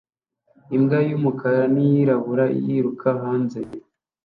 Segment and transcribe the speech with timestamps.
[0.75, 3.59] Imbwa y'umukara n'iyirabura yiruka hanze